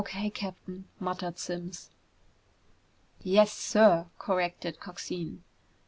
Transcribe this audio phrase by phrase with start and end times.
[0.03, 1.91] K., Captain," muttered Simms.
[3.21, 5.43] "Yes, sir!" corrected Coxine.